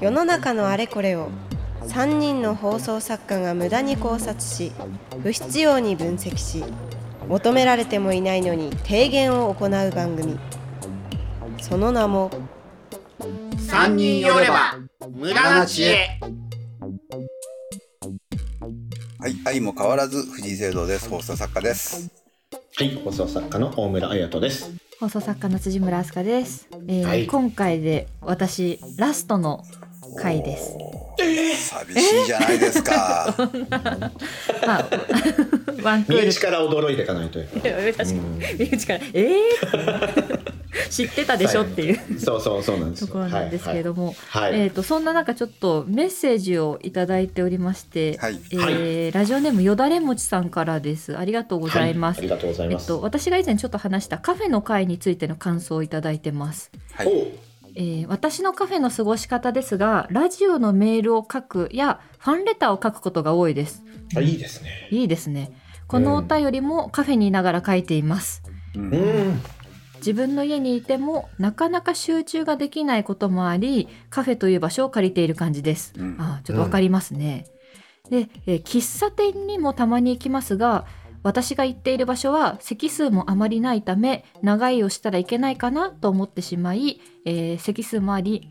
[0.00, 1.30] 世の中のあれこれを
[1.82, 4.72] 3人の放送作家が無駄に考察し
[5.22, 6.64] 不必要に分析し
[7.28, 10.38] 求められてもいないのに提言を行う番組
[11.60, 12.30] その名も
[13.58, 14.78] 三人寄れば
[15.10, 16.20] 無駄な知恵
[19.24, 21.08] はい、愛も変わらず藤井聖堂です。
[21.08, 22.10] 放送作家です。
[22.76, 24.70] はい、放送作家の大村彩人です。
[25.04, 27.26] 放送作家の辻村飛鳥です、えーはい。
[27.26, 29.62] 今回で私ラストの
[30.16, 30.78] 回です。
[31.18, 33.34] 寂しいじゃないですか。
[34.66, 34.88] まあ
[35.82, 36.22] ワンクール。
[36.22, 39.00] 身内から驚いていかないと身内から。
[39.12, 40.40] えー、
[40.90, 43.06] 知ってたでしょっていうそうそうそうなんですよ。
[43.06, 44.52] ところなんですけれども、はい。
[44.52, 44.60] はい。
[44.62, 52.82] えー、とそんな中ちょっとメッセージをいただいておりまして、はいえーラジオネームよだれもちさんからですありがとうございます、はいありがとうございます。
[52.82, 57.06] えっと、私が以前ちょっと話したカフェの会についての感想をいただいてますはい。
[57.06, 57.10] お
[57.76, 63.82] えー私のカフェの過ごし方ですがラジオのメールを書くやファンレターを書くことが多いです
[64.16, 64.88] あ、いいですね。
[64.90, 65.52] いいですね
[65.86, 68.42] このお便りもカフェにいながら書いています、
[68.74, 69.40] うんうん。
[70.04, 76.16] 自分の家にいてもなかなか集中ができないこともありカフェという場所を借りている感じです、うん。
[76.20, 77.46] あーちょっとわかりますね、
[78.10, 80.84] で、えー喫茶店にもたまに行きますが
[81.22, 88.50] 私が行っている場所は席数もあまりないため長居をしたらいけないかなと思ってしまい、えー席数もあり、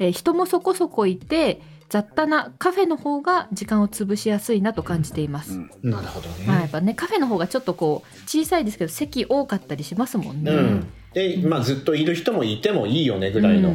[0.00, 5.90] えー人もそこそこいて雑多なカフェの方が時間を潰しやすいなと感じています、うん。
[5.90, 6.44] なるほどね。
[6.46, 10.86] まあやっぱねカフェの方がちょっとこう小さいですけど席多かったりしますもんね、うん。
[11.12, 13.72] で、まあずっといる人もいてもいいよねぐらいの、う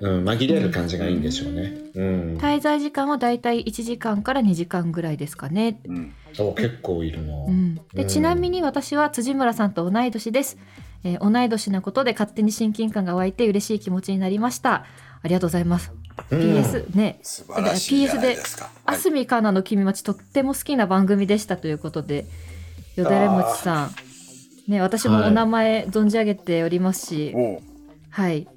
[0.00, 1.72] うんん、紛れる感じがいいんでしょうね。
[1.94, 2.36] うん。
[2.38, 5.80] 滞在時間はだいたい1時間から2時間ぐらいですかね。
[5.86, 6.14] うん。
[6.38, 7.34] お、結構いるな。
[7.46, 7.80] うん、うん。
[7.94, 10.58] でちなみに私は辻村さんと同い年です、
[11.04, 14.86] えー同い年なことで勝手に親近感が湧いて嬉しい気持ちになりました。
[15.24, 15.92] ありがとうございます、
[16.30, 16.38] うん。
[16.38, 17.18] PS ね。
[17.22, 18.42] 素晴らしいじゃないで。
[18.84, 22.26] あすみかなの君町とっても好きな番組でしたということで
[22.96, 23.90] よだれもちさん。
[24.68, 27.34] ね私もお名前存じ上げておりますし、
[28.10, 28.48] はい、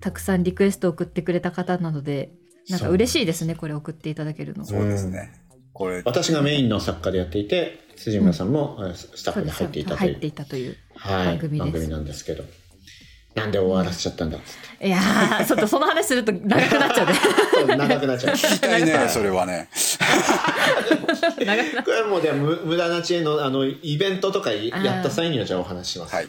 [0.00, 2.30] たくさんリクエストを送ってくれた方なので
[2.68, 4.64] なんか嬉しいですねこれ送っていただけるの。
[4.64, 5.32] そうですね。
[5.72, 6.02] これ。
[6.04, 10.08] 私がメインの作家でやっていて、辻村さんも、えスタッフで入っていたという。
[10.08, 11.72] 入っていたというはい、番組です。
[11.72, 12.44] 番組なんですけど。
[13.36, 14.38] なんで終わらせちゃったんだ？
[14.38, 14.88] っつって。
[14.88, 18.34] いやーちょっとその話すると長くなっちゃうね長くなっちゃう。
[18.34, 19.68] 聞きたいね、それはね。
[21.44, 26.14] 長くなこれはもうでも無無駄な知恵のあのイベントとかやった際にはじゃあお話しします。
[26.14, 26.28] はい。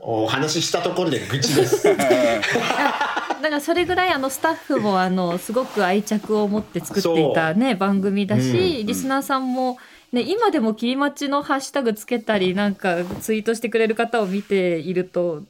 [0.00, 1.84] お話ししたところで愚痴です。
[1.94, 9.78] だからそれぐらいあのスタッフもあのすごく愛着を持って作っていたね番組だし、うんリスナーさんも、
[10.12, 15.42] ね、今でも「きりまち」のハッシュタグつけたりなんかツイートしてくれる方を見ていると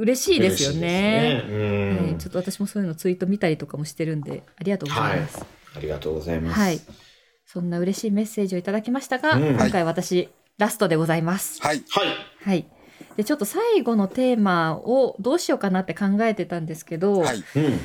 [0.00, 0.80] 嬉しいですよね。
[0.80, 5.44] ねうんはいちょっと私もそういうのツイート見たりとかもしてるんでありがとうございます。
[5.76, 6.58] ありがとうございます。
[6.58, 6.80] はい、
[7.46, 10.28] そんな嬉しいメッセージをいただきましたが、うん今回私、
[10.58, 11.60] ラストでございます。
[11.62, 11.82] はい。
[11.90, 12.06] はい。
[12.42, 12.66] はい。
[13.16, 17.36] でちょっと最後のテーマをどうしようかなって考えてたんですけど、はい。
[17.38, 17.80] うん。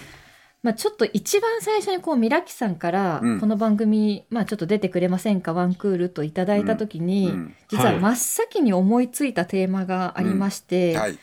[0.66, 11.20] まあ、ちょっと一番最初にこうミラキさんからうんこの番組、まあ、ちょっと出てくれませんかワンクールといただいた時に、うん実ははい真っ先に思いついたテーマがありまして、はい。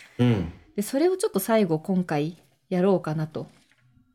[0.73, 0.77] うん。
[0.77, 2.39] でそれをちょっと最後今回
[2.69, 3.47] やろうかなと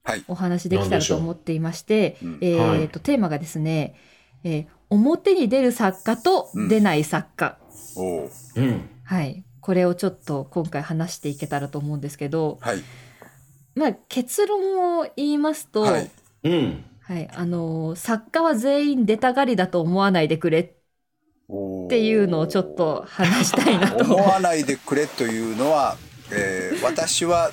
[0.03, 0.23] はい。
[0.27, 3.95] お話できたらと思っていまして、うんえーはいとテーマがですね、
[4.43, 7.57] えー表に出る作家と出ない作家、
[7.97, 8.89] おううん。
[9.03, 12.85] はい、これをちょっと今回話していけたらと思うんですけど、はい。
[13.75, 16.09] まあ、結論を言いますと、ははいい
[16.43, 16.85] うん。
[17.33, 20.63] あのー作家は全員出たがりだと思わないでくれっ
[21.89, 24.03] ていうのをちょっと話したいなと。
[24.05, 25.97] 思わないでくれというのは、
[26.31, 27.51] えー私は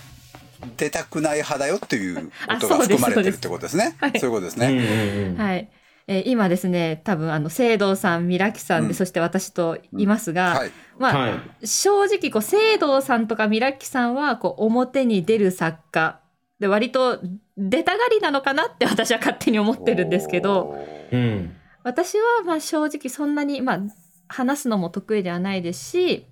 [0.77, 2.21] 出たくない派だよというこ
[2.61, 3.97] とがあそうです含まれてるってことですね。
[4.01, 5.35] そうですそういうことですね。
[5.37, 5.69] はい
[6.07, 10.71] えー今ですね多分あの聖堂さん、ミラキさんで、うんそして私といますが、はい。
[10.99, 11.67] まあ、はい。
[11.67, 16.21] 正直こう聖堂さんとかミラキさんはこう表に出る作家
[16.61, 17.20] で割と
[17.56, 20.77] 出たがりなのかなって私は勝手に思ってるんですけど
[21.11, 21.56] うん。
[21.82, 23.81] 私はまあ正直そんなにまあ
[24.29, 26.27] 話すのも得意ではないですし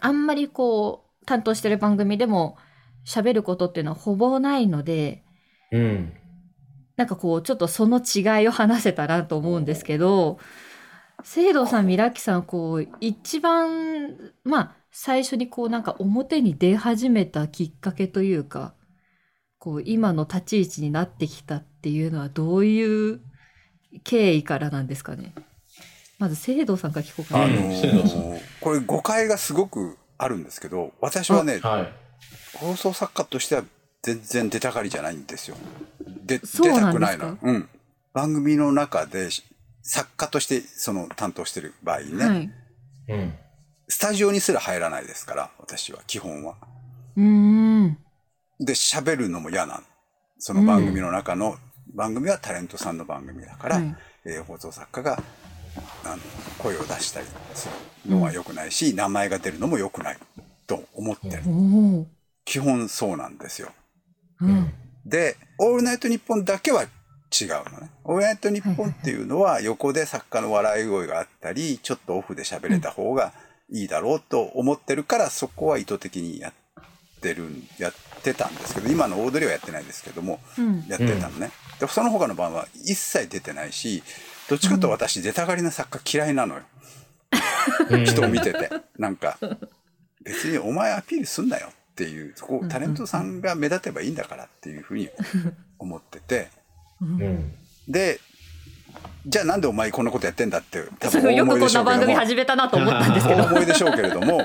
[0.00, 2.56] あんまりこう担当してる番組でも
[3.06, 5.22] 喋ることっていうのはほぼないので
[5.72, 6.12] うん。
[6.96, 10.38] なんかこうちょっとその違いを話せたらと思うんですけど
[11.24, 18.74] 聖堂さんミラキさんこう一番まあ最初にこうなんか表に出始めたきっかけというか
[19.58, 23.20] こう今の立ち位置になってきたっていうのはどういう
[24.04, 25.34] 経緯からなんですかね
[26.18, 27.44] まず聖堂さんから聞こうかな。
[27.44, 31.92] あのーこれ誤解がすごくあるんですけど、私はね、はい。
[32.54, 33.64] 放送作家としては
[34.02, 35.56] 全然出たがりじゃないんですよ。
[36.26, 37.38] で出たくないの。
[37.42, 37.68] うん。
[38.12, 39.28] 番組の中で
[39.82, 42.50] 作家としてその担当してる場合ね、はい。
[43.08, 43.34] うん。
[43.88, 46.56] スタジオにすら入らないですから、私は基本は。
[47.16, 47.98] うーん。
[48.60, 49.82] で、喋るのも嫌なの。
[50.38, 51.56] その番組の中の、
[51.94, 53.96] 番組はタレントさんの番組だから、はい
[54.26, 55.22] えー放送作家が
[56.04, 56.18] あの
[56.58, 57.68] 声を出したりす
[58.06, 60.18] るのは良くないし、名前が出るのも良くない
[60.66, 61.42] と思ってる。
[62.44, 63.70] 基本そうなんですよ。
[64.40, 64.72] うん。
[65.04, 66.88] で、オールナイトニッポンだけは違う
[67.72, 67.90] のね。
[68.04, 73.32] オールナイトニッポンっていうのは横で作家の笑い声があったり、ちょっとオフで喋れた方が
[73.70, 76.52] いいだろうと思ってるから、そこは意図的にやっ
[77.20, 80.84] てるん、やってたんですけど、今のオードリーはやってないですけども、うん。
[80.88, 81.50] やってたのね。
[81.78, 84.02] で、その他の番は一切出てないし、
[84.50, 86.62] どっちかと私出たがりな作家嫌いなのよ。
[88.04, 88.68] 人を見てて。
[88.98, 89.38] なんか、
[90.24, 95.08] 別にお前アピールすんなよっていう、そこタレントさんが目立てばいいんだからっていうふうに
[95.78, 96.48] 思ってて。
[97.00, 97.52] うん。
[97.86, 98.18] で、
[99.24, 101.98] じゃあなんでお前こんなことやってんだって多分およくこんな思いでしょうけども。
[101.98, 103.44] 番組始めたなと思ったんですけおど。
[103.44, 104.40] 思いでしょうけれども、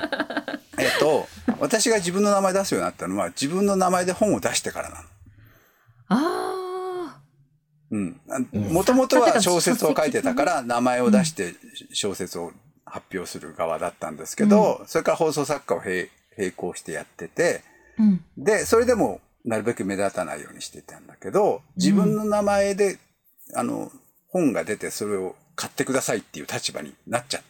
[0.78, 1.26] えっと、
[1.58, 5.02] 私が自分の名前出すようになったのは自分の名前で本を出してからなの。
[6.10, 6.65] あうん。
[7.90, 11.54] もともとは小説を書いてたから、名前を出して
[11.92, 12.52] 小説を
[12.84, 17.62] 発表する側だったんですけど、それから放送作家を並並行してやってて、
[17.98, 18.02] あ。
[18.02, 18.24] うん。
[18.36, 22.98] で、それでもなるべく目立たないようにしてたんだけど、自分の名前で、
[23.54, 23.90] あの、
[24.28, 27.42] 本が出てそれを買ってくださいっていう立場になっちゃっ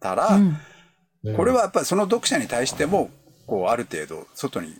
[0.00, 1.36] たら、うん。
[1.36, 3.10] これはやっぱりその読者に対しても、
[3.46, 4.74] こう、ある程度、外に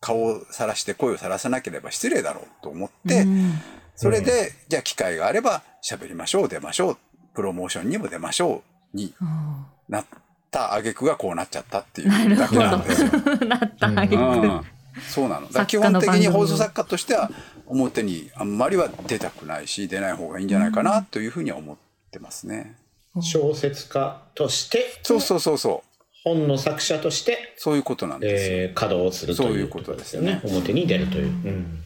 [0.00, 3.54] 顔をさらして声をさらさなければ失礼だろうと思って、うん
[3.96, 6.96] それで、じゃあ機会があれば喋りましょう、出ましょう、
[7.34, 8.62] プロモーションにも出ましょ
[8.94, 10.06] うにあなっ
[10.50, 13.08] た挙句がこうなっちゃったっていうだけなんですよ。
[13.46, 14.20] なったあげく。
[14.20, 14.60] うん
[15.08, 15.50] そうなの。
[15.50, 17.30] だ基本的に放送作家としては
[17.66, 21.76] 表にあんまりは出たくないし、出ない方がいいんじゃないかなというふうには思っ
[22.10, 22.76] てますね。
[23.20, 25.96] 小説家として、そうそうそうそう。
[26.24, 28.56] 本の作者として、そういうことなんですよ。
[28.58, 31.26] えー、稼働をするといそういううことですよね表に出るという。
[31.26, 31.82] うん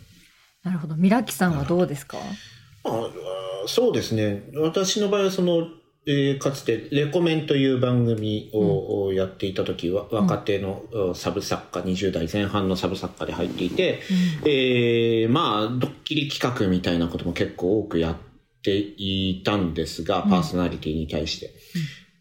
[0.65, 0.95] なるほど。
[0.97, 2.19] ミラキさんはどうですか？
[2.85, 3.11] あ
[3.67, 4.43] そうですね。
[4.55, 5.69] 私の場合はその、
[6.07, 14.01] えーかつてレコメンという番組をやっていた時は、若手のうんサブ作家、20代前半のサブ作家で入っていて、
[14.47, 18.17] えーまあ、ドッキリ企画みたいなことも結構多くやっ
[18.63, 21.51] ていたんですが、パーソナリティに対して。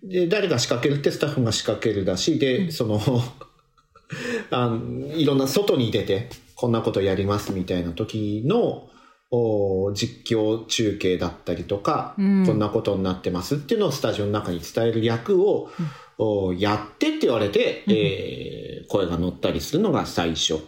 [0.04, 3.00] で、誰が仕掛けるってスタッフが仕掛けるだし、で、その、
[4.52, 8.90] あのいろんな外に出て、こんなことやりますみたいな時の、
[9.32, 15.70] お実況中継だったりとか、うんこんなことになってますっていうのをスタジオの中に伝える役を、
[16.18, 20.60] おやってって言われて、えー声が乗ったりするのが最初。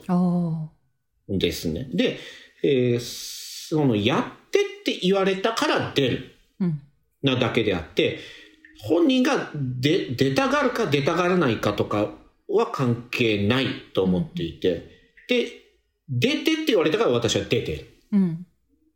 [1.27, 1.89] ですね。
[1.93, 2.19] で、
[2.63, 6.81] えーそのやってって言われたから出るうん。
[7.21, 8.19] なだけであって、
[8.83, 12.11] 本人が出出たがるか出たがらないかとか
[12.47, 14.87] は関係ないと思っていて、
[15.27, 15.60] で、
[16.11, 17.87] 出てって言われたから私は出てる。
[18.11, 18.45] うん。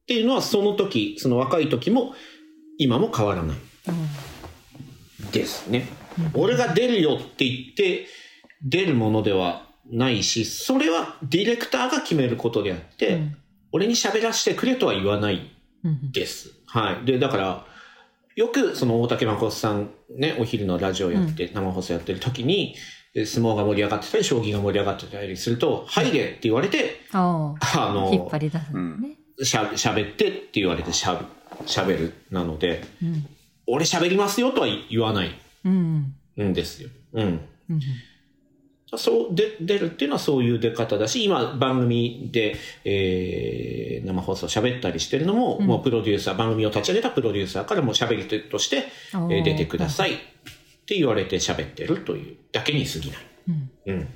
[0.03, 2.13] っていうのはその時、その若い時も
[2.77, 3.57] 今も変わらない
[5.31, 5.87] ですね。
[6.33, 8.05] 俺が出るよって言って
[8.63, 13.37] 出るものではないし、それはディレクターが決めることであって、うん
[13.75, 15.51] 俺に喋らせてくれとは言わない。
[16.11, 16.51] です。
[16.65, 17.05] はい。
[17.05, 17.65] で、だから、
[18.37, 22.75] よくその大竹誠さんね、お昼のラジオやって、生放送やってる時に、
[23.23, 27.53] 相撲が盛り上がってたり、将棋が盛り上がってたりすると、入れって言われて、あ
[27.93, 29.17] の、引っ張り出すのね。
[29.41, 31.21] しゃ喋ってって言われてしゃ
[31.65, 33.25] 喋るなので、うん。
[33.67, 35.31] 俺喋りますよとは言わない
[35.63, 36.13] うん。
[36.41, 36.89] んですよ。
[37.13, 37.41] うん。
[37.69, 37.79] うん。
[38.97, 50.17] そう、で、出るっていうのはそういう出方だし、今番組で、えー、生放送喋ったりしてるのも、うんもうプロデューサー、番組を立ち上げたプロデューサーからも喋り手として、えあーー出てくださいっ
[50.85, 53.19] て言われて喋ってるというだけに過ぎない。
[53.49, 54.07] うんうん。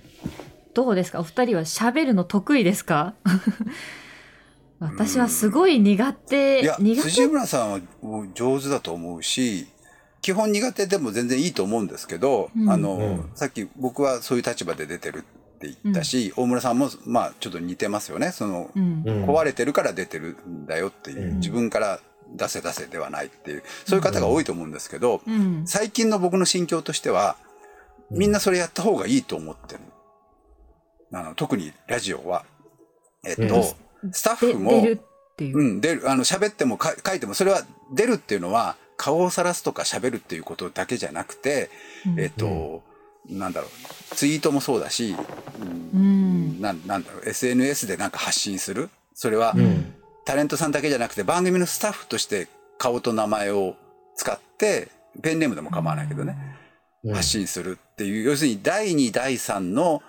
[0.74, 1.20] どうですか？
[1.20, 3.16] お二人は喋るの得意ですか？
[4.80, 6.62] 私はすごい苦手。
[6.62, 7.10] いや、苦手？
[7.10, 7.80] 辻村さんは
[8.34, 9.68] 上手だと思うし、
[10.22, 18.32] 基本苦手でも全然いいと思うんですけど、うんあの、うんさっき僕はそういう立場で出てるって言ったし、大村さんもまあちょっと似てますよね。
[18.32, 19.04] その、うん。
[19.06, 22.00] うん壊れてるから出てるんだよっていう、うん自分から
[22.36, 25.63] 出せ出せではないっていう、そういう方が多いと思うんですけど、うん。
[25.65, 27.38] 最近の僕の心境としては、
[28.12, 29.81] みんなそれやった方がいいと思ってる。
[31.12, 32.45] あの特にラジオは。
[33.25, 33.63] えっと、うん
[34.13, 35.57] スタッで、フも、出るっていう。
[35.57, 41.69] うん、出る、あの、喋ってもか書いても、それは出るっていうのは、顔をさらすとか喋るっていうことだけじゃなくて、
[42.05, 42.83] うんえっと、
[43.27, 45.15] なんだろう、ツイートもそうだし、
[45.93, 46.62] うんうん。
[46.62, 49.93] なんなんだろう SNS でなんか発信するそれは、うん
[50.29, 53.75] タレントさんだけじゃなくて番組のスタッフとして顔と名前を
[54.15, 54.89] 使って
[55.24, 56.38] ペンネームでも構わないけどね、
[57.03, 57.15] うん。
[57.15, 60.03] 発信するっていう要するに第2第3の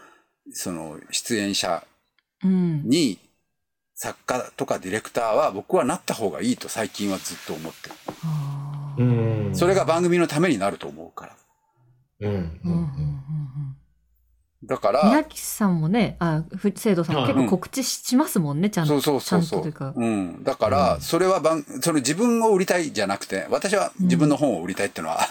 [0.52, 1.82] その出演者
[2.44, 2.86] うん。
[2.86, 3.18] に
[3.94, 7.88] 作家とかディレクターは僕はなった方がいいと最近はずっと思って
[8.98, 9.54] る。
[9.54, 11.36] それが番組のためになると思うから。
[12.20, 13.60] うんうんうん
[14.70, 19.00] だから、宮城さんもね、あ、ふ生徒さんもはい結構告知しますもんね、ちゃんと。
[19.00, 19.92] そうそうそうそちゃんとというか。
[19.96, 20.00] う。
[20.00, 20.44] うん。
[20.44, 25.26] だから、それは番、その自分を売りたいじゃなくて、私は自分の本を売りたいっていうのは、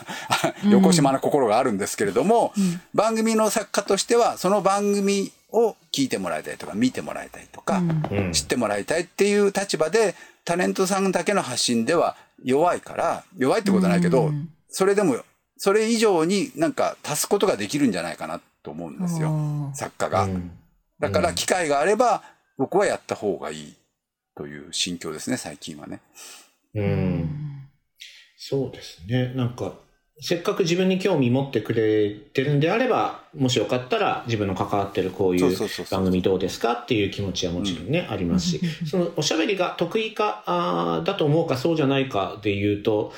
[0.66, 0.72] うん。
[0.76, 2.82] 横島な心があるんですけれども、うん。
[2.94, 7.82] 番組の作家としては、その番組を聞いてもらいたいとか、見てもらいたいとか、
[8.12, 8.34] うん。
[8.34, 14.50] 知ってもらいたいっていう立場で、タレントさんだけの発信では弱いから、弱いってことはないけど、うん。
[14.70, 15.16] それでも、
[15.56, 19.72] それ以上になんか足すことができるんじゃないかなと思うんですよ。
[19.74, 20.24] 作家が。
[20.24, 20.52] うん
[21.00, 22.22] だから機会があれば、
[22.58, 23.74] 僕はやった方がいい
[24.36, 26.02] という心境ですね、最近はね。
[26.76, 26.82] う。
[26.82, 26.88] うん
[27.20, 27.70] ん
[28.38, 29.34] そうですね。
[29.34, 29.74] なんか、
[30.22, 35.58] せっかく自分に興味持ってくれてるんであれば、もしよかったら自分の関わってるこういう
[35.90, 43.14] 番組どうですかっていう気持ちはもちろんね、ありますし、そのおしゃべりが得意かあーだと思うかそうじゃないかで言うと、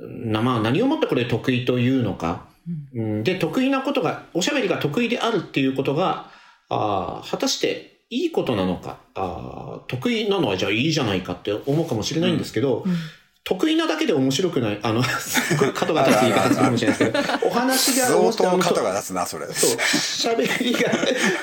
[0.00, 2.49] なまあ何をもってこれ得意というのか、
[2.94, 3.24] うん。
[3.24, 6.30] で、得意なことが、おしゃべりが得意であるっていうことが、
[6.68, 12.84] あー果たしていいことなのかあー得意なのはじゃあいいじゃないかって思うかもしれないんですけど、
[13.42, 19.46] 得意なだけで面白くない、あの、 すごい角が立つ言い方するかもしれないですけど、お話が相当あの肩が立つな、それ。
[19.46, 19.70] そう、
[20.36, 20.90] 喋りが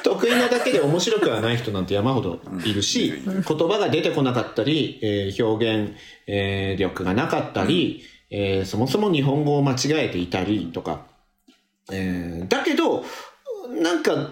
[0.04, 5.96] 得意なだけで面白くはない人なんて山ほどいるし、言葉が出てこなかったり、えー表現、
[6.27, 11.07] えー力がなかったり、えーそもそも日本語を間違えていたりとか、
[11.91, 13.03] えーだけど、
[13.82, 14.32] なんか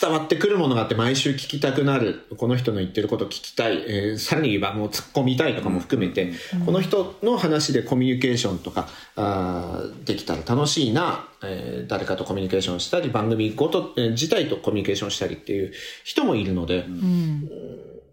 [0.00, 6.32] 伝わってくるものがあって毎週聞きたくなる、この人の言ってること聞きたい、えーさらに言えばもう突っ込みたいとかも含めて、
[6.64, 15.72] この人の話でコミュニケーションとかあーできたら楽しいな、えー誰かとコミュニケーションしたり、番組ごと、えー自体とコミュニケーションしたりっていう
[16.02, 17.48] 人もいるので、うん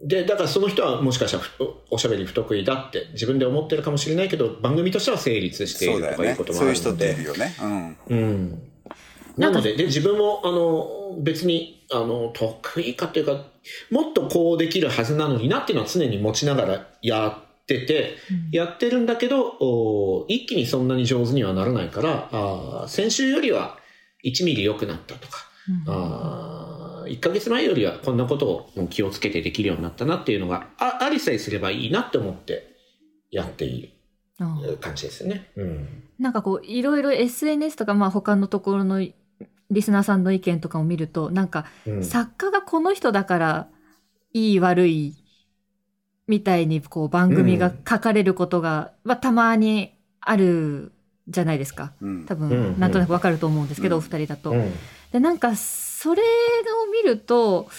[0.04, 6.44] で、だからその人はもしかしたらふおしゃべり不得意だって自分で思ってるかもしれないけど、番組としては成立しているとかいうこ。
[6.44, 7.14] ともそういうあるので。
[7.14, 7.56] 人っているよね。
[7.62, 7.98] うん。
[8.08, 8.62] うん。
[9.38, 13.46] なので、で、自分も、あの、別に、あの、得意かっていうか、
[13.90, 18.18] もっとこうできるはずなのになっていうのは常に持ちながらやってて、
[18.52, 23.78] やってるんだけど、お一気にそんなに上手にはならないから、あー先週よりは
[24.26, 25.46] 1ミリ良くなったとか、
[25.88, 26.71] あ
[27.08, 32.76] 1ヶ月前よりはこんなことを気をつけてできるようになったなっていうのがあありさえすればいいなって思って
[33.30, 35.52] やっている感じですよね。
[35.56, 36.04] うん。
[36.20, 42.04] なんかこういろいろ SNS とかまあ他のところのリスナーさんの意見とかを見るとなんかうん。
[42.04, 43.68] 作家がこの人だから
[44.34, 45.16] いい悪い
[46.28, 50.94] みたいにこう番組が書かれることが、まあ、たまにある
[51.28, 51.94] じゃないですか。
[52.02, 52.26] うん。
[52.26, 52.50] 多うん。
[52.50, 54.02] 分なんとなくわかると思うんですけど、うん。
[54.02, 54.52] お二人だと。
[54.52, 54.72] うん。
[55.12, 55.56] でなんか
[56.02, 56.26] それを
[56.92, 57.70] 見ると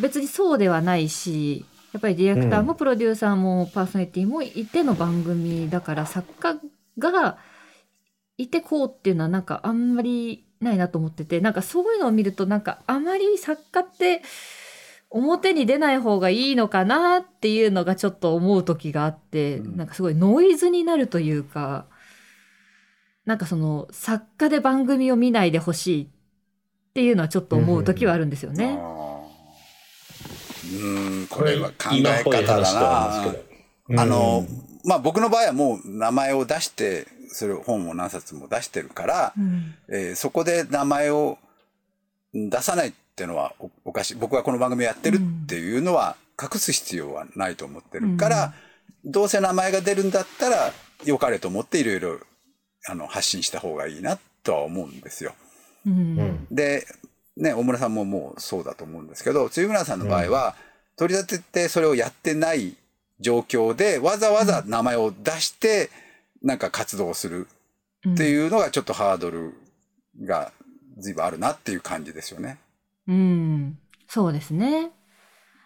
[0.00, 6.60] 別にそうではないしやっぱりディレクターもプロデューサーもパーソナリティもいての番組だから作家
[6.96, 7.38] が
[8.38, 14.22] いてこうっていうのはなんかあんまりないなと思っててなんかそういうのを見るとなんかあまり作家って
[15.10, 19.76] 表に出ない方がいいのかなっていうのがちょっと思う時があって、うん。
[19.76, 21.86] なんかすごいノイズになるというか
[23.26, 26.06] なんかその作家で番組を見ないでほしいっ
[26.94, 28.76] ていうのはちょっと思う時はあるんですよね。
[28.78, 29.02] あー
[30.74, 32.60] うん、これは考え方だ。
[32.74, 34.02] な。
[34.02, 41.38] あのうん、まあ僕の場合はもう名前を出して、それを本を何冊も出してるから、うんえーそこで名前を
[42.34, 44.14] 出さないっていうのはおおかしい。
[44.14, 48.54] 僕はこの番組やってるっていうのは隠す必要はないと思ってるから、
[49.04, 50.72] どうせ名前が出るんだったら
[51.04, 52.20] 良かれと思っていろいろ
[52.88, 55.34] あの発信した方がいいなとは思うんですよ。
[55.86, 56.18] うん。
[56.18, 56.46] うん。
[56.50, 56.86] で、
[57.36, 60.54] ね、大村さんももうそうだと思うんですけど、辻村さんの場合は、
[60.96, 62.76] 取り立ててそれをやってない
[63.20, 65.90] 状況で、わざわざ名前を出して、
[66.42, 67.46] なんか活動する
[68.08, 69.54] っていうのがちょっとハードル
[70.24, 70.52] が
[70.98, 72.58] 随分あるなっていう感じですよね。
[73.08, 74.90] うん、そうですね。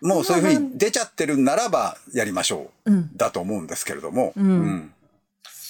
[0.03, 2.99] もうそういうふうに出ちゃってるならばやりましょうん。
[2.99, 4.33] う、だと思うんですけれども。
[4.37, 4.93] うん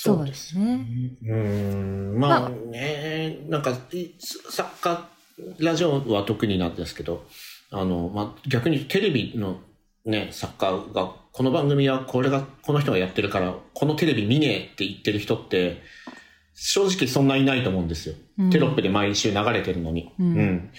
[0.06, 0.86] そうですね。
[1.26, 5.08] うんまあね、なんか、い作家、
[5.58, 7.26] ラジオは特になんですけど、
[7.70, 9.60] あの、まあ、逆にテレビの
[10.04, 15.82] ね、作家が、この番組はこれが、この人がやってるから、このテレビ見ねえって言ってる人って、
[16.54, 18.14] 正直そんないないと思うんですよ。
[18.38, 20.12] うんテロップで毎週流れてるのに。
[20.18, 20.70] うん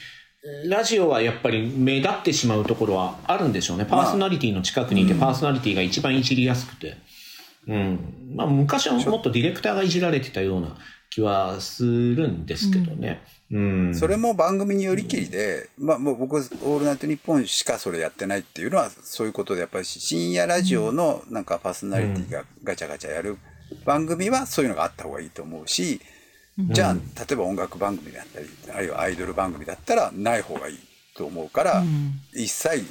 [0.65, 3.85] ラジオはやっぱり目立ってしまうところはあるんでしょうね。
[3.85, 6.95] パーソナリティの近くにいて、パーソナリティが一番いじりやすくて。
[7.67, 8.33] うん。
[8.35, 10.77] まあ、昔はもっとディレクターがいじられてたような
[11.09, 13.21] 気はするんですけどね。
[13.51, 13.95] うん。
[13.95, 23.37] それも番組によりきりで、まあもう僕、オールナイトニッポンしかそれやってないっていうのは、そういうことで、やっぱり深夜ラジオのなんかパーソナリティがガチャガチャやる
[23.85, 26.01] 番組はそういうのがあった方がいいと思うし、
[26.59, 26.99] じゃあ、例
[27.33, 30.79] えば音楽番組だったり、あるいはアイドル番組だったらない方がいい
[31.15, 31.83] と思うから、
[32.33, 32.85] 一切、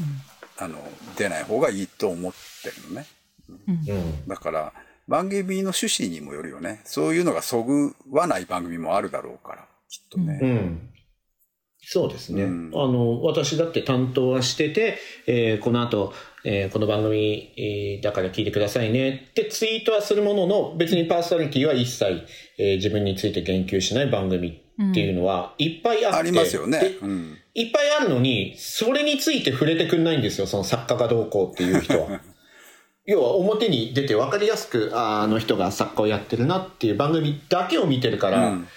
[0.59, 0.79] あの、
[1.17, 3.07] 出ない方がいいと思ってるのね。
[3.49, 4.29] うん。
[4.29, 4.73] だから、
[5.09, 6.81] 番組の趣旨にもよるよね。
[6.85, 10.39] そういうのがそぐわない番組もあるだろうから、きっとね。
[10.43, 10.91] うん。
[11.89, 12.43] そうですね。
[12.43, 14.99] うんあの、私だって担当はしてて、
[15.29, 16.13] えーこの後、
[16.45, 22.25] えーこの番組、えーだから聞いてくださいねってツイートはするものの、別にパーソナリティは一切、
[22.59, 26.87] えー自分について言及しない番組っていうのはいっぱいあって、ありますよねで。
[27.03, 27.37] うん。
[27.55, 32.21] いっぱいあるのに、それについて触れてくんないんですよ、その作家がどうこうっていう人は。
[33.07, 38.69] 要は表に出て分かりやすく、あの人が作家をやってるなっていう番組だけを見てるから、うん。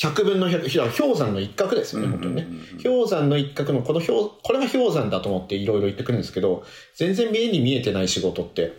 [0.00, 2.46] 100分の100、いや氷山の一角ですよね、本当にね。
[2.82, 6.64] 氷山の一角の、この氷、これが氷山だと思っていろいろ言ってくるんですけど、
[6.96, 8.74] 全然目に見えてない仕事って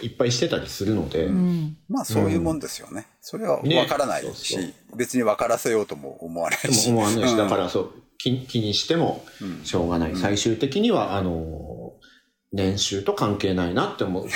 [0.00, 1.76] いっぱいしてたりするので、うん。
[1.90, 3.06] まあそういうもんですよね。
[3.20, 3.76] それはね。
[3.76, 4.96] わからないそうし、そう。
[4.96, 6.90] 別に分からせようとも思わないでし。
[6.90, 9.24] も思わないし、うんだからそう、気気にしても
[9.64, 10.16] しょうがない。
[10.16, 11.81] 最終的には、あの、
[12.52, 14.30] 年収と関係ないなって思って、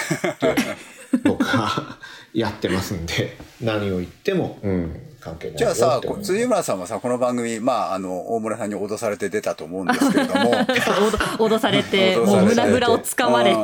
[1.23, 1.99] 僕は
[2.32, 10.50] やってますんで、何を言っても、うん、関係ないよじゃあさ辻村さんはさ、この番組、まあ、あの、大村さんに脅されて出たと思うんですけれども、
[11.38, 12.37] 脅されて 脅されて。
[12.37, 13.54] もう胸ぐらをつかまれ。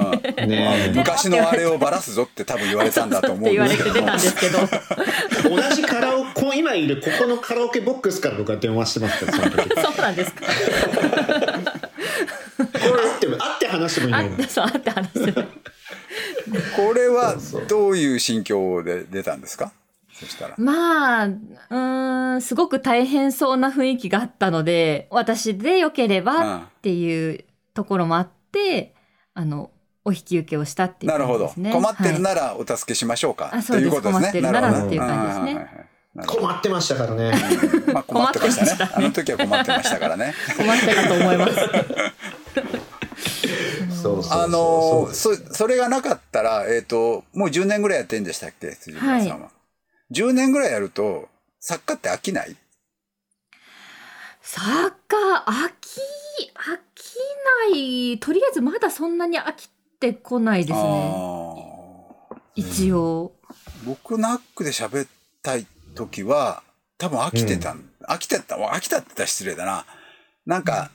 [0.47, 3.95] ね昔のあれをばらすぞって多分言われたんだと思うん言わですけど。
[3.95, 4.59] れて出たんですけど
[5.57, 9.69] 同じカラオケ、こう今いるここのカラオケボックスから僕は電話してますから、その時。
[9.81, 10.43] そうなんですか
[12.91, 14.45] 会っても、会って話してもいないのに。
[14.45, 15.49] そうあって話してる
[16.77, 17.37] これは
[17.69, 19.73] どういう心境で出たんですか？
[20.13, 20.55] そしたら。
[20.59, 28.95] まあ、うーん、すごく大変そうな雰囲気があったので、私でよけれうんばっていうところもあって、
[29.35, 29.71] あの、
[30.05, 31.75] お引き受けをしたっていうなるほど感じです。
[31.77, 31.81] ね。
[31.81, 33.51] 困ってるはいならお助けしましょうか。
[33.55, 34.21] あそうですということですね。
[34.21, 35.87] 困ってるならっていう感じですね
[36.27, 37.33] 困ってましたからね。
[37.95, 40.35] まあ困ってましたね困ってましたねあの時は困ってましたからね。
[40.59, 41.55] 困ってたと思います。
[44.03, 48.75] そうあのーそうそ、それがなかったら、えっ、と、もう10年ぐらいやってんでしたっけ？
[48.77, 49.51] 辻村さんは。
[50.13, 51.29] 10年ぐらいやると、
[51.61, 52.57] 作家って飽きない？
[54.43, 54.67] 作
[55.09, 56.01] 家、飽き、
[56.55, 57.15] 飽き
[57.73, 58.19] ない。
[58.19, 59.69] とりあえずまだそんなに飽き
[60.01, 61.15] てこないですね。
[62.55, 63.33] 一応。
[63.85, 65.09] 僕、ナックで喋っ
[65.43, 66.63] たい時は、
[66.99, 67.77] 多分飽きてた、
[68.09, 69.87] 飽きてた、飽きたって言ったら失礼だな。
[70.45, 70.91] なんか、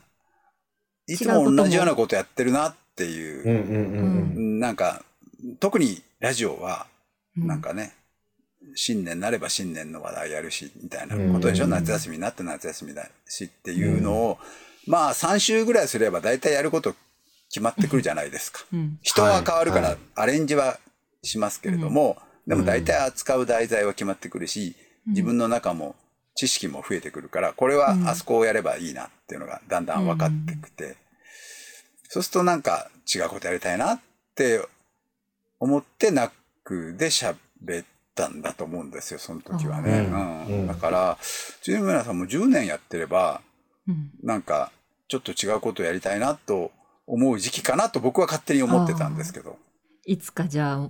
[1.08, 4.60] いつも同じようなことやってるなっていう。
[4.60, 5.04] なんか、
[5.60, 6.88] 特にラジオは、
[7.38, 7.48] うん。
[7.48, 7.94] なんかね、
[8.76, 14.38] 新年になれば新年の話題やるし、みたいなことでしょ、うん夏休みになって夏休みだしっていうのを、
[14.88, 16.96] まあ3週ぐらいすれば大体やること
[17.50, 18.66] 決まってくるじゃないですか。
[18.74, 19.00] うん。
[19.02, 20.80] 人は変わるからはいアレンジは
[21.24, 24.76] しますけれども、でも大体扱う題材は決まってくるし、
[25.08, 25.96] 自分の中も
[26.36, 30.96] 知識も増えてくるから、これはあそこをやればいいなっていうのがだんだん分かってきて、
[32.08, 34.00] そうするとなんか違うことやりたいなっ
[34.36, 34.66] て
[35.60, 36.32] 思ってナッ
[36.64, 37.36] クで喋
[37.82, 40.00] ったんだと思うんですよ、その時はね。
[40.00, 41.18] うんうんうんだから、
[41.62, 43.42] 辻村さんも10年やってれば、
[43.88, 44.72] うんなんか
[45.08, 46.72] ちょっと違うことやりたいなと
[47.06, 49.58] 思う時期かなと僕は勝手に思ってたんですけど。
[50.06, 50.90] いつかじゃあ、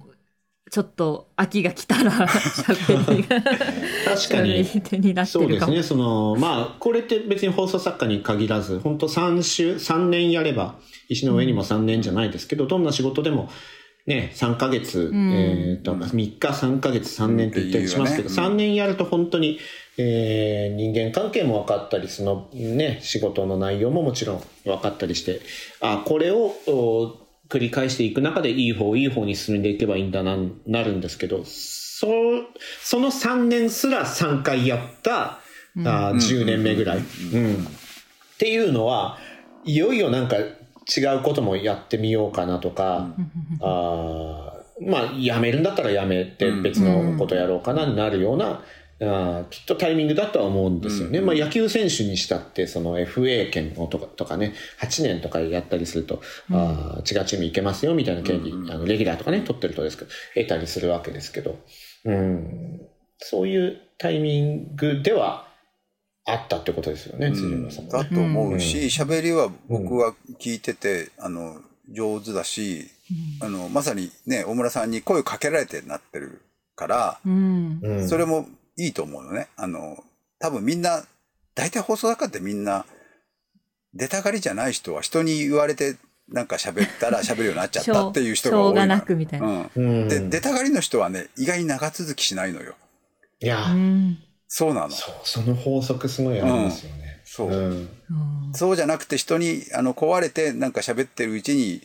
[0.69, 4.65] ちょっと秋が来たら 喋りが確かに。
[4.65, 5.39] 手になってるかも。
[5.39, 5.83] そうですね。
[5.83, 10.75] その、まあ、これって別に放送作家に限らず、本当3週、3年やれば、
[11.07, 13.49] 石の上にも3年じゃないですけど、どんな仕事でも、
[14.05, 19.59] ね、3ヶ月、んえっ、と、3日、3ヶ月、3年って言ったりしますけど、うよね3年やると本当に、
[19.97, 25.41] えー人間関係も分かったり、そのね、仕事の内容ももちろん分かったりして、
[25.79, 32.07] あ、これを、お繰り返していく中でいい方、いい方に進んでいけばいいんだな、なるんですけど、そ、
[32.81, 36.97] その3年すら3回やった、あー10年目ぐらい。
[36.97, 37.03] うん。
[37.03, 37.07] っ
[38.37, 39.17] ていうのは、
[39.63, 43.09] いよいよなんか違うこともやってみようかなとか、
[43.61, 48.61] あーまあ、やめるんだったらやめて別のことやろうかなになるような、
[48.99, 51.21] あーきっとタイミングだとは思うんですよね。
[51.21, 61.59] まあ、野球選手にしたって、その FA 権をとかとかね、8年とかやったりすると、あー違うチーム行けますよみたいな権利、あのレギュラーとかね、取ってるとですけど、得たりするわけですけど、
[62.05, 62.81] うん、
[63.19, 65.47] そういうタイミングでは
[66.25, 67.89] あったってことですよね、辻村さん。
[67.89, 68.85] だと思うし、うん。
[68.85, 72.89] 喋りは僕は聞いてて、あの、上手だし、
[73.41, 76.41] あの、まさにね、大村さんに声をかけられてなってる
[76.75, 77.79] から、うん。
[77.81, 78.09] うん。
[78.09, 79.47] それもいいと思うのね。
[79.57, 80.03] あの、
[80.39, 81.03] 多分みんな、
[81.55, 82.85] 大体放送作家ってみんな、
[83.93, 85.95] 出たがりじゃない人は人に言われて
[86.29, 89.47] なんか喋ったら喋るようになっちゃったっていう人が多いのしょうがなくみたいな。
[89.47, 89.69] うん。
[89.75, 92.75] うんで、出たがりの人はね、意外に長続きしないのよ。
[93.39, 94.89] いや、うんそうなの。
[94.89, 97.21] そう、その法則すごいありますよね。
[97.25, 97.49] そう。
[97.49, 97.89] んうん
[98.53, 101.81] そうじゃなくて人にあの壊れてなんか喋ってるうちに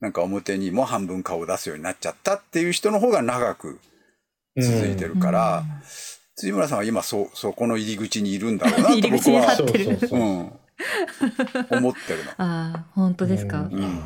[0.00, 3.78] なんか表にも半分顔を出すようになっちゃったっていう人の方が長く
[4.58, 5.64] 続いてるから、
[6.40, 10.20] 辻村さんは今そうそこの入り口にいるんだろうなと僕は うそうそう。
[10.20, 10.52] うん、
[11.70, 12.30] 思ってるの。
[12.38, 13.68] ああ本当ですか？
[13.70, 14.00] うん。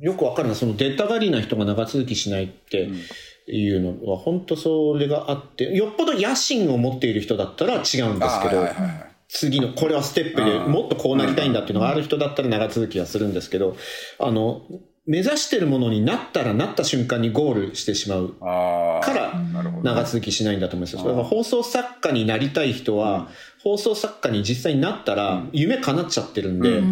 [0.00, 2.88] よくわかるな、その出たがりな人が長続きしないって
[3.46, 8.72] いうのは、本当それがあって、よっぽど野心を持っている人だったら違うんですけど、あはい
[9.28, 13.76] 次の、これはステップでうんもっとこうなりたいんだっていうのがある人だったら長続きはするんですけど、
[14.20, 14.62] あの、
[15.06, 19.40] 目指してるものになったらなった瞬間にゴールしてしまうから
[19.82, 21.04] 長続きしないんだと思うんですよ。
[21.04, 23.28] だから放送作家になりたい人は、
[23.62, 26.82] 放送作家に実際になったら夢叶っちゃってるんで、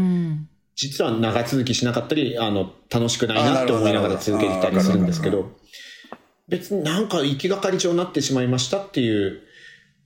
[0.77, 5.51] 実は長続きしなかったり、あの、楽しくないなって思いながら続けてたりするんですけど、
[6.49, 9.41] 別になんか行きがかり上になってしまいましたっていう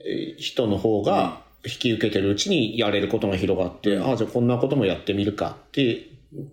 [0.01, 6.09] えー人の方が引き受けてるうちにやれることが広がって、ああ、じゃあこんなこともやってみるかって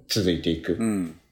[0.08, 0.78] 続いていく。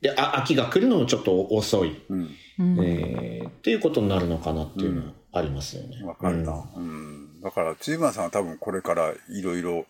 [0.03, 2.29] うんで、あ秋が来るのもちょっと遅い、うん。
[2.59, 2.79] うん。
[2.85, 6.03] えーっていうことになるのかなっていうのはありますよね。
[6.03, 7.41] わかるな、うん。
[7.41, 9.85] だから辻村さんは多分これからいろいろ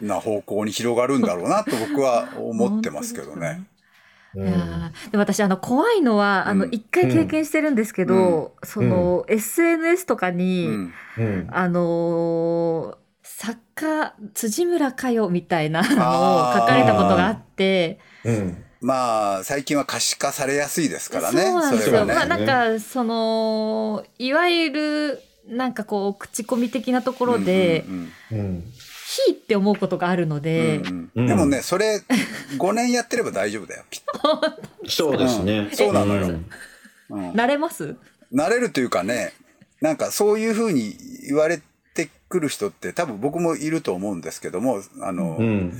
[0.00, 3.66] な方向に広がるんだろうなと僕は 思ってますけどね。
[4.34, 4.48] うん。
[4.48, 6.70] いやーでも私あの怖いのはあのうん。
[6.72, 10.92] 一回経験してるんですけど、その SNS とかに、うん。
[11.18, 11.48] うん。
[11.50, 21.42] あのー作家辻村佳代みたいなのを書かれたことがあって、うんまあ最近は可視化されやすいですからね。
[21.42, 22.04] そうなんですよ。
[22.04, 22.14] ね。
[22.14, 28.72] まあなんかそのいわゆるなんかこう口コミ的なところでうんうん
[29.26, 32.02] 「ひ」って思うことがあるので、うんうんうんでもねそれ
[32.58, 34.02] 5年やってれば大丈夫だよきっ
[34.82, 34.88] と。
[34.88, 35.58] そうですね。
[35.58, 36.46] うんそうなのよん
[37.10, 37.96] うん慣れます？
[38.32, 39.32] 慣れるというかね
[39.80, 40.94] なんかそういうふうに
[41.26, 41.60] 言われ
[41.94, 45.74] てくる人って多分僕もいると思うんですけどもあの、うん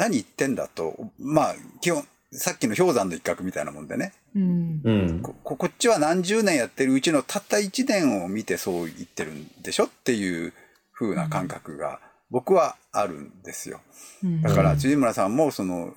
[0.00, 4.80] 何言ってんだとまあ基本さっきの氷山の一角みたいなもんでねうん。
[4.82, 10.54] うんここっちは何十年やってるうちのたった1年を見てそう言ってるんでしょっていう
[10.94, 13.80] 風な感覚が僕はあるんですよ。
[14.24, 15.94] うんだから辻村さんもその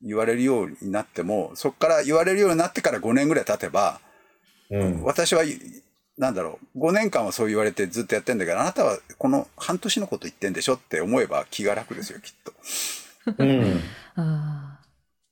[0.00, 4.00] 言われるようになってもそこから言われるようになってから5年ぐらい経てば、
[4.70, 5.42] うん私は
[6.16, 12.52] なんだろう5年間はそう言われてずっとやってんだけどあなたはこの半年のこと言ってんでしょって思えば気が楽ですよきっと。
[13.36, 13.80] うん
[14.16, 14.88] あー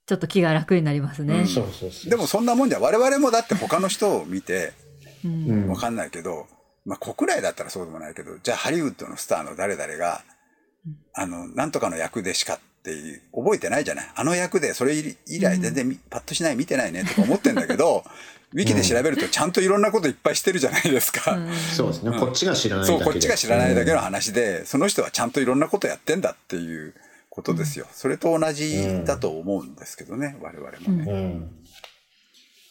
[0.07, 1.47] ちょっと気が楽になりますね。
[1.47, 2.11] そうそうそう。
[2.11, 4.73] でもそんなもんじゃ我々もだって他の人を見て
[5.25, 6.47] うんうんわかんないけど、
[6.85, 10.23] まあ国内だったらそうでもないけどじゃあハリウッドのスターの誰々が
[11.13, 14.11] あのなんとかの役でしかっていう覚えてないじゃない？
[14.15, 18.05] あの役でそれ以来全然みパッとしない見てないねとか思ってんだけど、
[18.55, 21.37] ウィキで調べるとちゃんといろんなこといっぱいしてるじゃないですか。
[21.77, 22.17] そうですね。
[22.17, 23.05] こっちが知らないだけで。
[23.05, 26.95] そう、こっちが知らないだけの話で、その人はちゃんといろんなことやってんだっていう
[27.37, 27.87] ことですよ。
[27.92, 31.12] それと同じだと思うんですけどね、我々もね。
[31.12, 31.51] うん。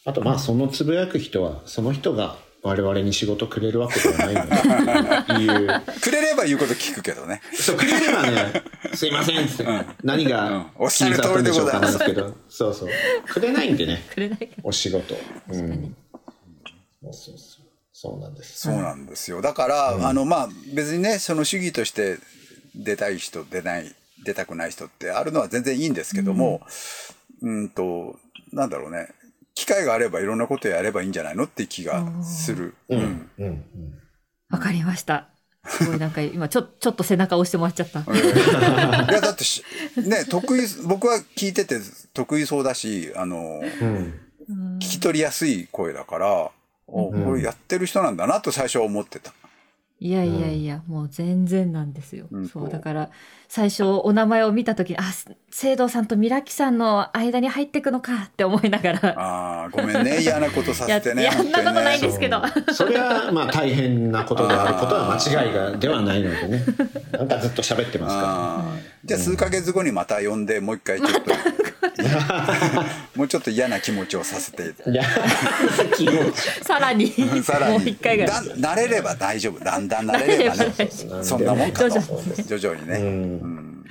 [0.04, 6.00] あとまあそのつぶやく人はその人が我々に仕事くれるわけではないので いう。
[6.00, 7.42] くれれば言うこと聞くけどね。
[7.54, 9.66] そう、くれればね、すいませんっつって、
[10.02, 12.88] 何うんがおっしゃる通りでございます気になったんでしょうかなんですけど、そうそう。
[13.28, 15.14] くれないんでね、くれないかお仕事。
[15.48, 15.94] うん。
[17.04, 17.66] そうそうそう。
[17.92, 18.60] そうなんです。
[18.62, 19.40] そうなんですよ。
[19.42, 22.18] だから、あの、まあ、別にね、その主義として
[22.74, 26.60] 出たい人、出ない、出たくない人ってあるのは全然いいんですけども、
[27.42, 28.18] うん、と、
[28.52, 29.08] なんだろうね、
[29.54, 32.74] 機会があればいろんなことやればいいんじゃないのって気がする。
[32.88, 33.30] ううんん。
[33.38, 33.64] うん。
[34.50, 35.28] わかりました。
[35.68, 38.00] すごいなんか 今ちょちょっと背中押してもらっちゃった。
[38.00, 39.64] いや、だってし、
[39.96, 41.80] ね、得意、僕は聞いてて
[42.12, 44.20] 得意そうだし、あの、うん。
[44.78, 46.50] 聞き取りやすい声だから、
[46.86, 49.32] おこれやってる人なんだなと最初は思ってた。
[49.98, 52.26] いやいやいや、もう全然なんですよ。
[52.30, 53.10] うんそうだから
[53.48, 55.02] 最初お名前を見た時にあ
[55.50, 59.14] 聖堂さんとミラキさんの間に入ってくのかって思いながら。
[59.18, 61.22] ああ、ごめんね、 嫌なことさせてね。
[61.22, 62.42] いやそんなことない本ですけど。
[62.72, 66.64] それはまあ大変なことであることは間違いがではないのでね。
[67.12, 71.32] なんかずっと喋ってますかあーじゃあ数ヶ月後にまた呼んで、もう一回ちょっと、
[73.16, 74.74] もうちょっと嫌な気持ちをさせて。
[76.62, 77.10] さらに。
[77.42, 78.60] さらもうに一回ぐらい。
[78.60, 79.64] だ慣れれば大丈夫。
[79.64, 80.72] だんだん慣れればね。
[81.24, 82.00] そんなもんかと。
[82.46, 83.04] 徐徐々にね、うん。
[83.04, 83.08] う
[83.46, 83.84] ん。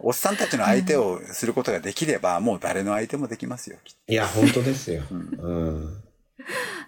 [0.00, 3.78] おっさんたちの相手をすることができればもう誰の相手もできますよ。
[3.84, 6.02] きっいや本当ですよ、うん。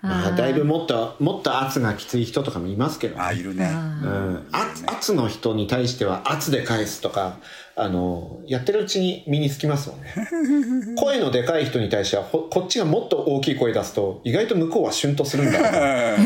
[0.02, 3.18] まあ、だいぶもっともっと圧がきつい人とかもいますけどね。
[3.18, 3.70] とああいるね。
[3.70, 7.38] うん、圧圧の人に対しては圧で返すとか
[7.78, 10.14] あのやってるうちに身につきますもんね。
[10.96, 16.16] 声のでかい人に対してはほこっちがもっと大きい声出すと意外と向こうはシュンとするんだとか。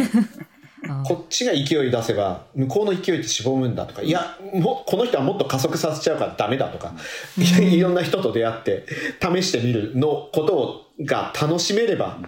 [1.04, 4.02] こっちが勢い出せば向こうの勢いってしぼむんだとか。
[4.02, 6.94] いやもこの人はもっと加速させちゃうからダメだとか、
[7.36, 8.86] いろんな人と出会って
[9.20, 12.18] 試してみるのことをが楽しめれば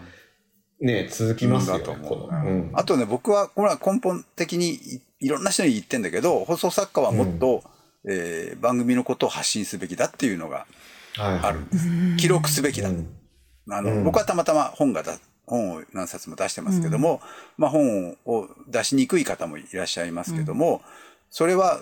[0.80, 2.44] ね続きますよね、だと思うこの。
[2.44, 2.70] うん。
[2.74, 7.62] あとね僕はこれは根本的にいいろんな人に言ってんだけど放送作家はもっと、
[8.08, 10.66] えー番組のことを発信すべきだっていうのが
[11.16, 11.40] はいはい。
[11.44, 12.16] あるんです。
[12.16, 13.06] 記録すべきだ、うん。
[13.70, 14.04] あのうん。
[14.04, 17.20] 僕はたまたま本がだ本を何冊も出してますけども、
[17.58, 20.82] まあ本を出しにくい方もいらっしゃいますけども、
[21.30, 21.80] それは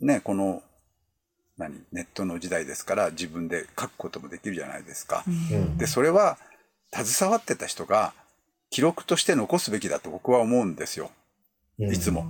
[0.00, 0.62] ねこの
[1.58, 5.24] 何ネットの時代ですから自分で書くこともできるじゃないですか。
[5.26, 5.78] うん。
[5.78, 6.38] でそれは
[6.92, 8.12] 携わってた人が
[8.70, 11.10] 記録として残すべきだと僕は思うんですよ。
[11.78, 11.92] うん。
[11.92, 12.26] いつも。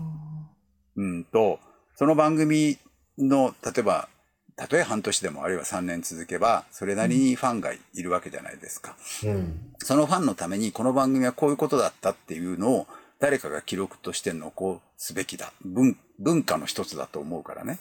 [0.96, 1.58] うんと
[1.96, 2.78] その番組
[3.18, 4.08] の例えば
[4.56, 8.96] たとえ半年でもあるいは3年続けばそれなりにファンがいるわけじゃないですか。
[9.24, 12.86] うんそのファンのためにこの番組はこういうことだったっていうのを
[13.20, 15.52] 誰かが記録として残すべきだ。
[15.62, 17.78] 文文化の一つだと思うからね。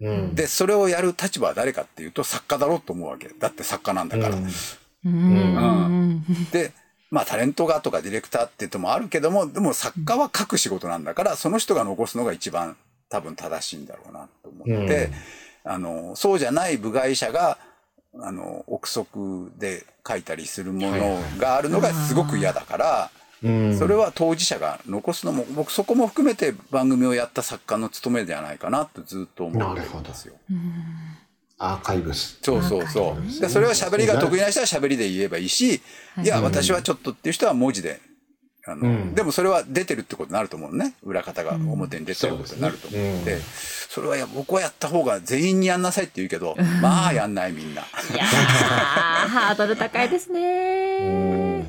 [0.00, 3.28] うんで、それをやる立場は誰かっていうと作家だろうと思うわけ。
[3.28, 4.36] だって作家なんだから。
[4.36, 4.44] うん
[5.04, 6.72] うんで、
[7.10, 12.76] まあタレントがとかディレクターって言ってもあるけども、でも作家は書く仕事なんだから、その人が残すのが一番
[13.14, 15.10] 多分正しいんだろうなと思って、
[15.62, 17.58] あの、そうじゃない部外者が、
[18.20, 30.34] あの、憶測で書いたりするものがあるのがすごく嫌だから、うんそれは当事者が残すのも、僕そこも含めて番組をやった作家の務めではないかなとずっと思ってるんですよ。
[31.58, 33.40] アーカイブスそうそうそう。
[33.40, 35.82] でそれは喋りが得意な人は喋りで言えばいいし、
[36.22, 38.00] いや、私はちょっとっていう人は文字で。
[38.66, 40.94] あの、うんでもそれは出てるってことになると思うね。
[41.02, 47.82] 裏方が表に出てることになると思うので、それはや僕はやった方が全員にやんなさいって言うけど、 まあやんないみんな。
[47.82, 47.84] い
[48.16, 48.26] やー
[49.28, 51.64] ハードル高いですね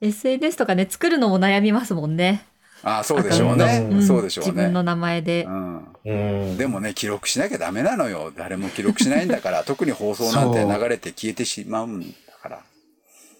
[0.00, 2.44] SNS とかね作るのも悩みますもんね
[2.82, 3.88] ああ、そうでしょうね。
[3.90, 4.50] うんそうでしょうね。
[4.52, 5.86] 自分の名前でうん。
[6.04, 8.32] うんでもね、記録しなきゃダメなのよ。
[8.36, 12.06] 誰も記録しないんだから、 特に放送なんて流れて消えてしまうんだ
[12.40, 12.60] から。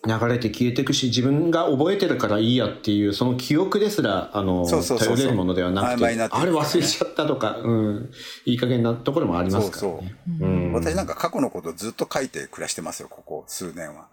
[0.06, 6.28] 流れて消えていくし自分が覚えてるからいいやっていうその記憶ですらあの頼れるものではなくてね。
[6.30, 8.10] あれ忘れちゃったとか、うん、
[8.44, 10.16] いい加減なところもありますからね。
[10.40, 10.72] うん。
[10.72, 14.08] 私なんか過去のことずっと書いて暮らしてますよ、ここ数年は。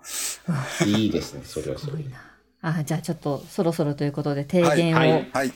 [0.88, 2.06] いいですねそれはそれで。
[2.62, 5.12] あじゃあちょっとそろそろということで提言を、はい。
[5.12, 5.30] はい。
[5.32, 5.54] はい。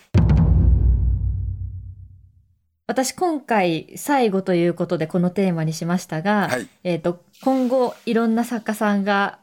[2.86, 6.68] 私今回最後ということでこのテーマにしましたが、はい。
[6.84, 9.39] えっ、と今後いろんな作家さんが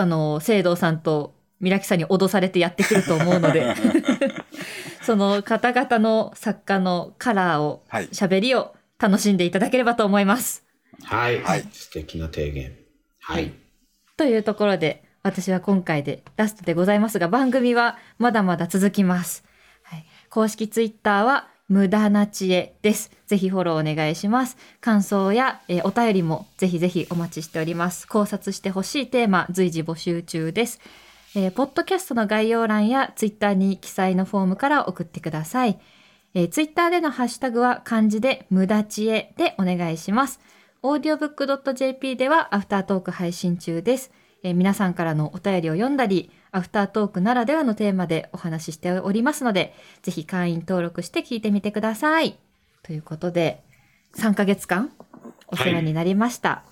[0.00, 3.74] あの聖堂さんとミラキさんに脅されてやってくると思うので
[5.02, 8.08] その方々の作家のカラーをはい。
[8.08, 10.64] 喋りを楽しんでいただければと思います。
[11.02, 11.66] はい、はい。
[11.72, 12.76] 素敵な提言。
[13.20, 13.52] はい、
[14.16, 19.44] というところで私は今回でラストでございますが番組はまだまだ続きます。
[19.84, 23.10] はい、公式ツイッターは無駄な知恵です。
[23.26, 24.58] ぜひフォローお願いします。
[24.82, 28.06] 感想や、えーお便りもぜひぜひお待ちしております。
[28.06, 30.80] 考察してほしいテーマ随時募集中です。
[31.34, 35.80] えーポッドキャストの概要欄やツイッターに記載のフォームから送ってください。
[36.34, 40.40] えー、ツイッターでのハッシュタグは漢字で無駄知恵でお願いします。
[40.82, 44.10] audiobook.jp ではアフタートーク配信中です。
[44.42, 52.38] えー皆さんからのお便りを読んだり、アフタートークならではのテーマでお話ししておりますので、ぜひ会員登録して聞いてみてください。
[52.82, 53.62] ということで、
[54.16, 54.92] 3ヶ月間
[55.48, 56.62] お世話になりました。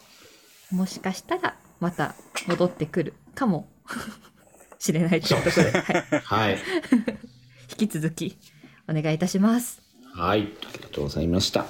[0.70, 2.14] もしかしたらまた
[2.46, 3.68] 戻ってくるかも
[4.78, 6.58] しれないというところで、はい、はい
[7.72, 8.36] 引き続き
[8.86, 9.80] お願いいたします。
[10.12, 11.64] はい、ありがとうございました。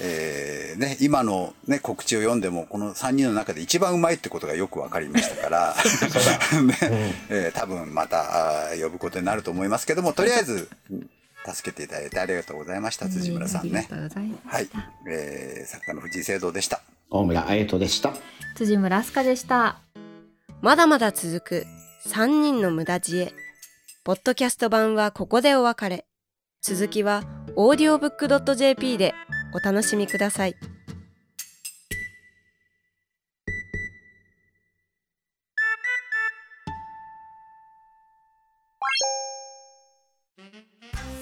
[0.00, 5.74] えーね、今の、ね、告知を読んでもこの3人の中で一番うまいってことがよく分かりましたから、
[6.62, 6.78] ね
[7.28, 11.10] えー多分また呼ぶことになると思いますけどもとりあえずうん
[11.46, 13.88] 助けていただいてありがとうございました辻村さんね。
[14.46, 14.68] はい、
[15.08, 16.82] えー作家の藤井聖堂でした。
[17.08, 18.12] 大村彩人でした。
[18.56, 19.78] 辻村飛鳥でした。
[20.60, 21.66] まだまだ続く
[22.08, 23.32] 3人の無駄知恵。
[24.04, 26.04] ポッドキャスト版はここでお別れ。
[26.62, 27.22] 続きは
[27.56, 29.14] audiobook.jp で
[29.56, 30.75] お楽しみください。